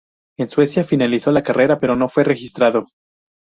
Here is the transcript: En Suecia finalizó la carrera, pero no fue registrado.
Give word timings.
En 0.39 0.49
Suecia 0.49 0.83
finalizó 0.83 1.31
la 1.31 1.43
carrera, 1.43 1.79
pero 1.79 1.95
no 1.95 2.09
fue 2.09 2.23
registrado. 2.23 2.87